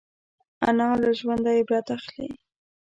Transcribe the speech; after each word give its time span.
انا 0.67 0.87
له 1.01 1.09
ژونده 1.19 1.49
عبرت 1.57 1.87
اخلي 1.97 2.27